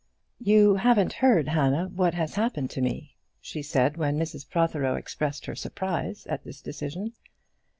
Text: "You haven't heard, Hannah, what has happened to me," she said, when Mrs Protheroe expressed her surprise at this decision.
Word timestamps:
"You 0.39 0.77
haven't 0.77 1.13
heard, 1.13 1.49
Hannah, 1.49 1.87
what 1.89 2.15
has 2.15 2.33
happened 2.33 2.71
to 2.71 2.81
me," 2.81 3.17
she 3.39 3.61
said, 3.61 3.97
when 3.97 4.17
Mrs 4.17 4.49
Protheroe 4.49 4.95
expressed 4.97 5.45
her 5.45 5.53
surprise 5.55 6.25
at 6.25 6.43
this 6.43 6.59
decision. 6.59 7.13